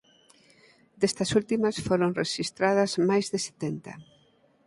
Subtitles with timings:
[1.01, 3.93] Destas últimas foron rexistradas máis de setenta.